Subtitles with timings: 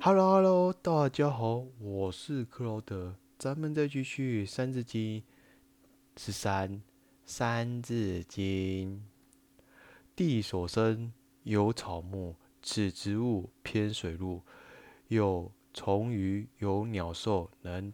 [0.00, 5.20] Hello Hello，大家好，我是克劳德，咱们再继续《三字经》
[6.16, 6.70] 十三
[7.24, 8.96] 《三字经》。
[10.14, 14.40] 地所生，有草木，此植物，偏水陆，
[15.08, 17.92] 有虫鱼，有鸟兽，能